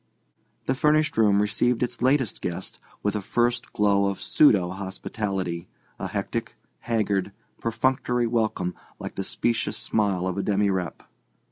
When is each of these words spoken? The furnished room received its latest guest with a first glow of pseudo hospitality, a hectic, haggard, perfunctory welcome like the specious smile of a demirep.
The 0.65 0.73
furnished 0.73 1.15
room 1.15 1.39
received 1.43 1.83
its 1.83 2.01
latest 2.01 2.41
guest 2.41 2.79
with 3.03 3.15
a 3.15 3.21
first 3.21 3.71
glow 3.71 4.07
of 4.07 4.19
pseudo 4.19 4.71
hospitality, 4.71 5.67
a 5.99 6.07
hectic, 6.07 6.55
haggard, 6.79 7.31
perfunctory 7.59 8.25
welcome 8.25 8.73
like 8.97 9.13
the 9.13 9.23
specious 9.23 9.77
smile 9.77 10.25
of 10.25 10.39
a 10.39 10.41
demirep. 10.41 11.03